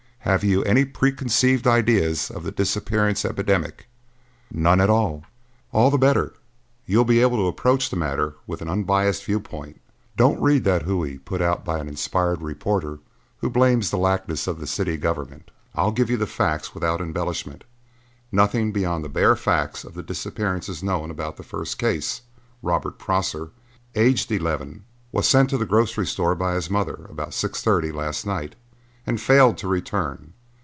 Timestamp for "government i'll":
14.95-15.91